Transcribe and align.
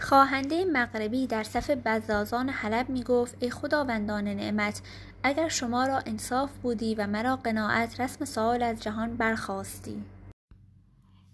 خواهنده 0.00 0.64
مغربی 0.64 1.26
در 1.26 1.42
صف 1.42 1.70
بزازان 1.70 2.48
حلب 2.48 2.88
می 2.88 3.02
گفت 3.02 3.36
ای 3.40 3.50
خداوندان 3.50 4.24
نعمت 4.28 4.82
اگر 5.22 5.48
شما 5.48 5.86
را 5.86 5.98
انصاف 6.06 6.50
بودی 6.62 6.94
و 6.94 7.06
مرا 7.06 7.36
قناعت 7.36 8.00
رسم 8.00 8.24
سؤال 8.24 8.62
از 8.62 8.82
جهان 8.82 9.16
برخواستی. 9.16 10.02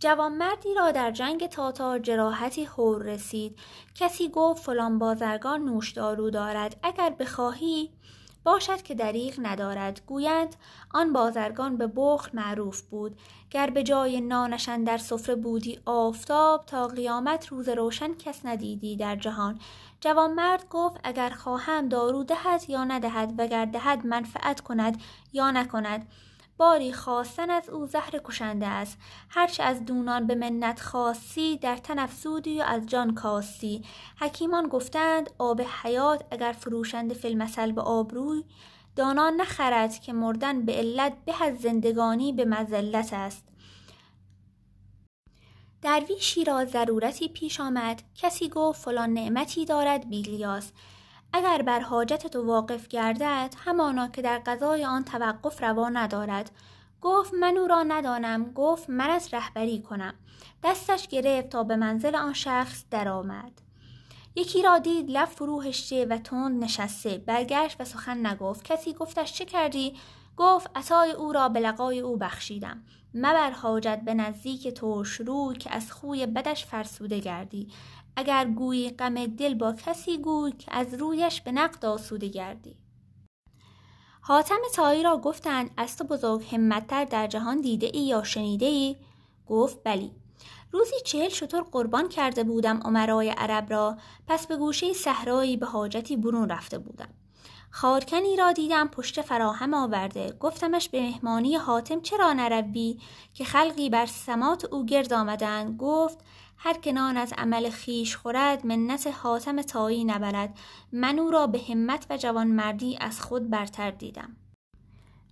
جوانمردی 0.00 0.74
را 0.74 0.90
در 0.90 1.10
جنگ 1.10 1.46
تاتار 1.46 1.98
جراحتی 1.98 2.64
هور 2.64 3.02
رسید. 3.02 3.58
کسی 3.94 4.28
گفت 4.28 4.62
فلان 4.62 4.98
بازرگان 4.98 5.64
نوشدارو 5.64 6.30
دارد 6.30 6.76
اگر 6.82 7.10
بخواهی 7.10 7.90
باشد 8.46 8.82
که 8.82 8.94
دریغ 8.94 9.34
ندارد. 9.38 10.00
گویند 10.06 10.56
آن 10.90 11.12
بازرگان 11.12 11.76
به 11.76 11.86
بخل 11.96 12.30
معروف 12.34 12.80
بود. 12.82 13.18
گر 13.50 13.70
به 13.70 13.82
جای 13.82 14.20
نانشان 14.20 14.84
در 14.84 14.98
سفره 14.98 15.34
بودی 15.34 15.78
آفتاب 15.86 16.64
تا 16.66 16.88
قیامت 16.88 17.46
روز 17.48 17.68
روشن 17.68 18.14
کس 18.14 18.40
ندیدی 18.44 18.96
در 18.96 19.16
جهان. 19.16 19.60
جوانمرد 20.00 20.68
گفت 20.70 21.00
اگر 21.04 21.30
خواهم 21.30 21.88
دارو 21.88 22.24
دهد 22.24 22.70
یا 22.70 22.84
ندهد 22.84 23.34
وگر 23.38 23.64
دهد 23.64 24.06
منفعت 24.06 24.60
کند 24.60 25.00
یا 25.32 25.50
نکند. 25.50 26.06
باری 26.58 26.92
خواستن 26.92 27.50
از 27.50 27.68
او 27.68 27.86
زهر 27.86 28.20
کشنده 28.24 28.66
است. 28.66 28.98
هرچه 29.28 29.62
از 29.62 29.84
دونان 29.84 30.26
به 30.26 30.34
منت 30.34 30.80
خواستی 30.80 31.56
در 31.56 31.76
تن 31.76 31.98
افزودی 31.98 32.60
و 32.60 32.62
از 32.62 32.86
جان 32.86 33.14
کاستی. 33.14 33.84
حکیمان 34.20 34.68
گفتند 34.68 35.30
آب 35.38 35.62
حیات 35.82 36.24
اگر 36.30 36.52
فروشنده 36.52 37.14
فی 37.14 37.28
المثل 37.28 37.72
به 37.72 37.80
آبروی 37.80 38.44
دانا 38.96 39.30
نخرد 39.30 40.00
که 40.00 40.12
مردن 40.12 40.64
به 40.64 40.72
علت 40.72 41.12
به 41.24 41.42
از 41.42 41.58
زندگانی 41.58 42.32
به 42.32 42.44
مذلت 42.44 43.12
است. 43.12 43.48
درویشی 45.82 46.44
را 46.44 46.64
ضرورتی 46.64 47.28
پیش 47.28 47.60
آمد. 47.60 48.02
کسی 48.14 48.48
گفت 48.48 48.82
فلان 48.82 49.12
نعمتی 49.12 49.64
دارد 49.64 50.08
بیلیاس 50.10 50.72
اگر 51.32 51.62
بر 51.62 51.80
حاجت 51.80 52.26
تو 52.26 52.46
واقف 52.46 52.88
گردد 52.88 53.54
همانا 53.64 54.08
که 54.08 54.22
در 54.22 54.42
قضای 54.46 54.84
آن 54.84 55.04
توقف 55.04 55.62
روا 55.62 55.88
ندارد. 55.88 56.50
گفت 57.00 57.34
من 57.34 57.56
او 57.56 57.66
را 57.66 57.82
ندانم 57.82 58.52
گفت 58.52 58.90
من 58.90 59.10
از 59.10 59.34
رهبری 59.34 59.82
کنم. 59.82 60.14
دستش 60.64 61.08
گرفت 61.08 61.48
تا 61.48 61.64
به 61.64 61.76
منزل 61.76 62.16
آن 62.16 62.32
شخص 62.32 62.84
درآمد. 62.90 63.52
یکی 64.34 64.62
را 64.62 64.78
دید 64.78 65.10
لب 65.10 65.28
فرو 65.28 65.62
و 66.10 66.18
تند 66.18 66.64
نشسته. 66.64 67.18
برگشت 67.18 67.80
و 67.80 67.84
سخن 67.84 68.26
نگفت. 68.26 68.64
کسی 68.64 68.94
گفتش 68.94 69.32
چه 69.32 69.44
کردی؟ 69.44 69.94
گفت 70.36 70.70
عطای 70.74 71.10
او 71.10 71.32
را 71.32 71.48
به 71.48 71.60
لقای 71.60 72.00
او 72.00 72.16
بخشیدم. 72.16 72.82
مبر 73.14 73.50
حاجت 73.50 74.00
به 74.04 74.14
نزدیک 74.14 74.68
توش 74.68 75.20
رو 75.20 75.54
که 75.54 75.74
از 75.74 75.92
خوی 75.92 76.26
بدش 76.26 76.66
فرسوده 76.66 77.18
گردی. 77.18 77.68
اگر 78.16 78.44
گویی 78.44 78.90
غم 78.90 79.26
دل 79.26 79.54
با 79.54 79.72
کسی 79.72 80.18
گوی 80.18 80.52
که 80.52 80.74
از 80.74 80.94
رویش 80.94 81.40
به 81.40 81.52
نقد 81.52 81.84
آسوده 81.84 82.28
گردی. 82.28 82.76
حاتم 84.20 84.58
تایی 84.74 85.02
را 85.02 85.16
گفتند 85.16 85.70
از 85.76 85.96
تو 85.96 86.04
بزرگ 86.04 86.54
همتتر 86.54 87.04
در 87.04 87.26
جهان 87.26 87.60
دیده 87.60 87.90
ای 87.92 88.00
یا 88.00 88.22
شنیده 88.22 88.66
ای؟ 88.66 88.96
گفت 89.46 89.78
بلی. 89.84 90.12
روزی 90.72 90.94
چهل 91.04 91.28
شطور 91.28 91.62
قربان 91.62 92.08
کرده 92.08 92.44
بودم 92.44 92.80
عمرای 92.84 93.30
عرب 93.30 93.70
را 93.70 93.96
پس 94.26 94.46
به 94.46 94.56
گوشه 94.56 94.92
صحرایی 94.92 95.56
به 95.56 95.66
حاجتی 95.66 96.16
برون 96.16 96.48
رفته 96.48 96.78
بودم. 96.78 97.08
خارکنی 97.70 98.36
را 98.36 98.52
دیدم 98.52 98.88
پشت 98.88 99.22
فراهم 99.22 99.74
آورده. 99.74 100.32
گفتمش 100.40 100.88
به 100.88 101.00
مهمانی 101.00 101.56
حاتم 101.56 102.00
چرا 102.00 102.32
نروی 102.32 102.98
که 103.34 103.44
خلقی 103.44 103.90
بر 103.90 104.06
سمات 104.06 104.64
او 104.64 104.86
گرد 104.86 105.12
آمدند؟ 105.12 105.76
گفت 105.76 106.18
هر 106.58 106.74
که 106.74 106.92
نان 106.92 107.16
از 107.16 107.32
عمل 107.38 107.70
خیش 107.70 108.16
خورد 108.16 108.66
منت 108.66 109.06
حاتم 109.06 109.62
تایی 109.62 110.04
نبرد. 110.04 110.58
من 110.92 111.18
او 111.18 111.30
را 111.30 111.46
به 111.46 111.60
همت 111.68 112.06
و 112.10 112.16
جوانمردی 112.16 112.96
از 113.00 113.20
خود 113.20 113.50
برتر 113.50 113.90
دیدم. 113.90 114.36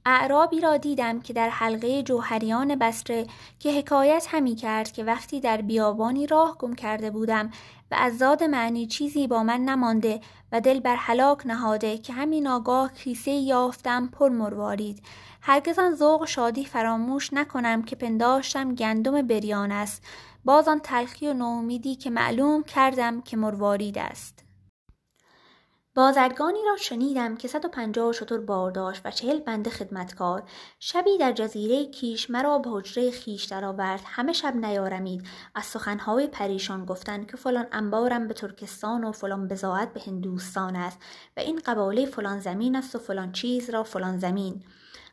اعرابی 0.07 0.61
را 0.61 0.77
دیدم 0.77 1.21
که 1.21 1.33
در 1.33 1.49
حلقه 1.49 2.03
جوهریان 2.03 2.75
بسره 2.75 3.27
که 3.59 3.79
حکایت 3.79 4.27
همی 4.31 4.55
کرد 4.55 4.93
که 4.93 5.05
وقتی 5.05 5.41
در 5.41 5.61
بیابانی 5.61 6.27
راه 6.27 6.59
گم 6.59 6.75
کرده 6.75 7.11
بودم 7.11 7.51
و 7.91 7.95
از 7.99 8.19
زاد 8.19 8.45
معنی 8.45 8.87
چیزی 8.87 9.27
با 9.27 9.43
من 9.43 9.61
نمانده 9.61 10.21
و 10.53 10.61
دل 10.61 10.81
بر 10.81 10.97
حلاک 10.97 11.47
نهاده 11.47 11.99
که 11.99 12.13
همین 12.13 12.47
آگاه 12.47 12.93
کیسه 12.93 13.31
یافتم 13.31 14.07
پر 14.07 14.29
مروارید. 14.29 15.03
هرگز 15.41 15.79
آن 15.79 15.95
ذوق 15.95 16.25
شادی 16.25 16.65
فراموش 16.65 17.33
نکنم 17.33 17.83
که 17.83 17.97
پنداشتم 17.97 18.75
گندم 18.75 19.23
بریان 19.23 19.73
است. 19.73 20.03
باز 20.45 20.69
آن 20.69 20.81
تلخی 20.81 21.29
و 21.29 21.33
نومیدی 21.33 21.95
که 21.95 22.11
معلوم 22.11 22.63
کردم 22.63 23.21
که 23.21 23.37
مروارید 23.37 23.99
است. 23.99 24.44
بازرگانی 25.97 26.59
را 26.67 26.77
شنیدم 26.77 27.37
که 27.37 27.49
صد 27.49 27.65
و 27.65 27.69
پنجاه 27.69 28.13
شتر 28.13 28.39
بار 28.39 28.71
داشت 28.71 29.01
و 29.05 29.11
چهل 29.11 29.41
بنده 29.41 29.71
خدمتکار. 29.71 30.43
شبی 30.81 31.19
در 31.19 31.33
جزیره 31.33 31.87
کیش 31.87 32.31
مرا 32.31 32.59
به 32.59 32.71
حجره 32.71 33.11
خیش 33.11 33.45
درآورد. 33.45 34.01
همه 34.05 34.33
شب 34.33 34.57
نیارمید. 34.57 35.27
از 35.55 35.65
سخنهای 35.65 36.27
پریشان 36.27 36.85
گفتن 36.85 37.25
که 37.25 37.37
فلان 37.37 37.67
انبارم 37.73 38.29
به 38.29 38.35
ترکستان 38.35 39.05
و 39.05 39.13
فلان 39.13 39.49
بزاعت 39.49 39.93
به 39.93 40.01
هندوستان 40.07 40.77
است 40.77 40.99
و 41.37 41.41
این 41.41 41.61
قباله 41.67 42.07
فلان 42.07 42.41
زمین 42.41 42.77
است 42.77 42.97
و 42.97 42.99
فلان 42.99 43.33
چیز 43.33 43.71
را 43.71 43.83
فلان 43.83 44.19
زمین. 44.19 44.65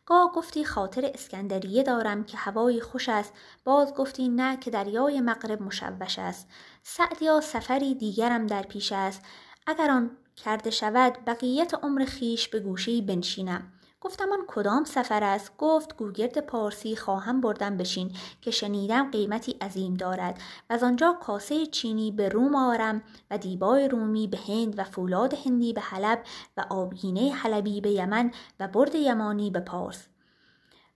گاه 0.05 0.31
گفتی 0.31 0.65
خاطر 0.65 1.11
اسکندریه 1.13 1.83
دارم 1.83 2.23
که 2.23 2.37
هوایی 2.37 2.81
خوش 2.81 3.09
است. 3.09 3.33
باز 3.63 3.93
گفتی 3.93 4.29
نه 4.29 4.57
که 4.57 4.71
دریای 4.71 5.21
مغرب 5.21 5.61
مشوش 5.61 6.19
است. 6.19 6.47
سعدیا 6.83 7.41
سفری 7.41 7.95
دیگرم 7.95 8.47
در 8.47 8.61
پیش 8.61 8.91
است. 8.91 9.21
اگر 9.67 9.91
آن 9.91 10.17
کرده 10.43 10.69
شود 10.69 11.17
بقیت 11.27 11.73
عمر 11.83 12.05
خیش 12.05 12.47
به 12.47 12.59
گوشهای 12.59 13.01
بنشینم. 13.01 13.71
گفتم 14.01 14.31
آن 14.31 14.39
کدام 14.47 14.83
سفر 14.83 15.23
است؟ 15.23 15.57
گفت 15.57 15.97
گوگرد 15.97 16.39
پارسی 16.39 16.95
خواهم 16.95 17.41
بردم 17.41 17.77
بشین 17.77 18.11
که 18.41 18.51
شنیدم 18.51 19.11
قیمتی 19.11 19.51
عظیم 19.61 19.93
دارد. 19.93 20.39
و 20.69 20.73
از 20.73 20.83
آنجا 20.83 21.17
کاسه 21.21 21.65
چینی 21.65 22.11
به 22.11 22.29
روم 22.29 22.55
آرم 22.55 23.01
و 23.31 23.37
دیبای 23.37 23.87
رومی 23.87 24.27
به 24.27 24.37
هند 24.47 24.79
و 24.79 24.83
فولاد 24.83 25.33
هندی 25.33 25.73
به 25.73 25.81
حلب 25.81 26.23
و 26.57 26.65
آبگینه 26.69 27.31
حلبی 27.31 27.81
به 27.81 27.91
یمن 27.91 28.31
و 28.59 28.67
برد 28.67 28.95
یمانی 28.95 29.51
به 29.51 29.59
پارس. 29.59 30.07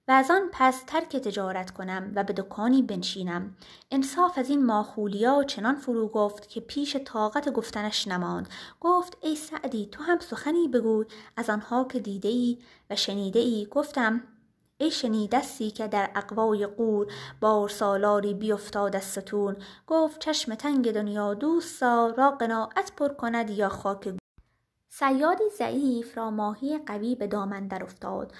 و 0.07 0.11
از 0.11 0.31
آن 0.31 0.49
پس 0.51 0.83
ترک 0.87 1.17
تجارت 1.17 1.71
کنم 1.71 2.11
و 2.15 2.23
به 2.23 2.33
دکانی 2.33 2.81
بنشینم. 2.81 3.55
انصاف 3.91 4.37
از 4.37 4.49
این 4.49 4.65
ماخولیا 4.65 5.43
چنان 5.43 5.75
فرو 5.75 6.07
گفت 6.07 6.49
که 6.49 6.61
پیش 6.61 6.95
طاقت 6.95 7.49
گفتنش 7.49 8.07
نماند. 8.07 8.49
گفت 8.81 9.17
ای 9.21 9.35
سعدی 9.35 9.89
تو 9.91 10.03
هم 10.03 10.19
سخنی 10.19 10.67
بگوی 10.67 11.05
از 11.37 11.49
آنها 11.49 11.83
که 11.83 11.99
دیده 11.99 12.29
ای 12.29 12.57
و 12.89 12.95
شنیده 12.95 13.39
ای 13.39 13.67
گفتم 13.71 14.23
ای 14.77 14.91
شنیدستی 14.91 15.71
که 15.71 15.87
در 15.87 16.09
اقوای 16.15 16.67
قور 16.67 17.13
بار 17.41 17.69
سالاری 17.69 18.33
بیفتاد 18.33 18.95
از 18.95 19.03
ستون. 19.03 19.55
گفت 19.87 20.19
چشم 20.19 20.55
تنگ 20.55 20.91
دنیا 20.91 21.33
دوستا 21.33 22.07
را 22.07 22.31
قناعت 22.31 22.91
پر 22.95 23.09
کند 23.09 23.49
یا 23.49 23.69
خاک 23.69 24.13
سیادی 24.89 25.49
ضعیف 25.57 26.17
را 26.17 26.31
ماهی 26.31 26.77
قوی 26.77 27.15
به 27.15 27.27
دامن 27.27 27.67
در 27.67 27.83
افتاد. 27.83 28.33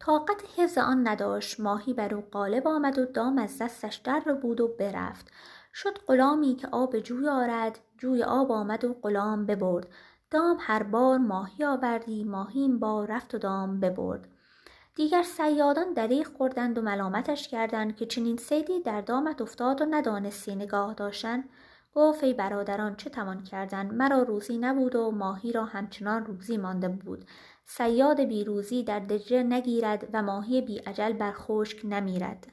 طاقت 0.00 0.42
حفظ 0.56 0.78
آن 0.78 1.08
نداشت. 1.08 1.60
ماهی 1.60 1.94
بر 1.94 2.14
او 2.14 2.20
غالب 2.32 2.68
آمد 2.68 2.98
و 2.98 3.04
دام 3.04 3.38
از 3.38 3.58
دستش 3.58 3.96
در 3.96 4.20
بود 4.20 4.60
و 4.60 4.68
برفت. 4.68 5.30
شد 5.74 5.98
غلامی 5.98 6.56
که 6.56 6.68
آب 6.72 6.98
جوی 6.98 7.28
آرد. 7.28 7.78
جوی 7.98 8.22
آب 8.22 8.52
آمد 8.52 8.84
و 8.84 8.94
غلام 8.94 9.46
ببرد. 9.46 9.86
دام 10.30 10.56
هر 10.60 10.82
بار 10.82 11.18
ماهی 11.18 11.64
آوردی 11.64 12.24
ماهی 12.24 12.60
این 12.60 12.78
بار 12.78 13.06
رفت 13.06 13.34
و 13.34 13.38
دام 13.38 13.80
ببرد. 13.80 14.28
دیگر 14.94 15.22
سیادان 15.22 15.92
دریغ 15.92 16.26
خوردند 16.36 16.78
و 16.78 16.82
ملامتش 16.82 17.48
کردند 17.48 17.96
که 17.96 18.06
چنین 18.06 18.36
سیدی 18.36 18.80
در 18.80 19.00
دامت 19.00 19.42
افتاد 19.42 19.82
و 19.82 19.86
ندانستی 19.90 20.54
نگاه 20.54 20.94
داشتن. 20.94 21.44
گفت 21.94 22.24
ای 22.24 22.34
برادران 22.34 22.96
چه 22.96 23.10
توان 23.10 23.42
کردن؟ 23.42 23.86
مرا 23.86 24.22
روزی 24.22 24.58
نبود 24.58 24.96
و 24.96 25.10
ماهی 25.10 25.52
را 25.52 25.64
همچنان 25.64 26.26
روزی 26.26 26.56
مانده 26.56 26.88
بود. 26.88 27.24
سیاد 27.64 28.20
بیروزی 28.20 28.82
در 28.82 29.00
دجله 29.00 29.42
نگیرد 29.42 30.08
و 30.12 30.22
ماهی 30.22 30.60
بی 30.62 30.78
عجل 30.78 31.12
بر 31.12 31.32
خشک 31.32 31.80
نمیرد. 31.84 32.46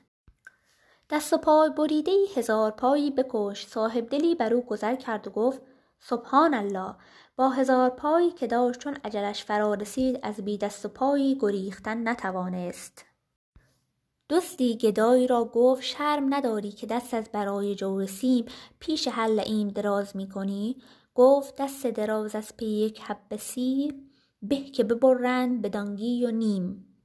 دست 1.09 1.33
و 1.33 1.37
پای 1.37 1.69
بریده 1.69 2.11
هزار 2.35 2.71
پایی 2.71 3.11
بکش 3.11 3.67
صاحب 3.67 4.09
دلی 4.09 4.35
بر 4.35 4.53
او 4.53 4.65
گذر 4.65 4.95
کرد 4.95 5.27
و 5.27 5.31
گفت 5.31 5.61
سبحان 5.99 6.53
الله! 6.53 6.95
با 7.35 7.49
هزار 7.49 7.89
پایی 7.89 8.31
که 8.31 8.47
داشت 8.47 8.79
چون 8.79 8.97
عجلش 9.03 9.43
فرا 9.43 9.73
رسید 9.73 10.19
از 10.23 10.35
بی 10.35 10.57
دست 10.57 10.85
و 10.85 10.89
پایی 10.89 11.38
گریختن 11.41 12.07
نتوانست. 12.07 13.05
دستی 14.30 14.77
گدایی 14.77 15.27
را 15.27 15.45
گفت 15.45 15.83
شرم 15.83 16.33
نداری 16.33 16.72
که 16.72 16.88
دست 16.88 17.13
از 17.13 17.30
برای 17.33 17.75
جو 17.75 18.06
سیم 18.06 18.45
پیش 18.80 19.07
حل 19.07 19.39
ایم 19.39 19.68
دراز 19.68 20.16
می 20.16 20.30
کنی؟ 20.30 20.75
گفت 21.16 21.62
دست 21.62 21.88
دراز 21.88 22.36
از 22.36 22.57
پی 22.57 22.66
یک 22.66 23.01
حب 23.01 23.36
سیم 23.36 24.12
به 24.42 24.56
که 24.56 24.83
ببرند 24.83 25.62
به 25.62 25.69
دانگی 25.69 26.25
و 26.25 26.31
نیم 26.31 26.86